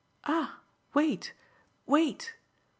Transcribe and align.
"Ah 0.25 0.61
wait, 0.95 1.31
wait!" 1.85 2.33